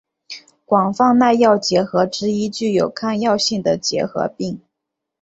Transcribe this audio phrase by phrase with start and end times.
[0.65, 4.59] 广泛耐药结核之一具有抗药性的结核病。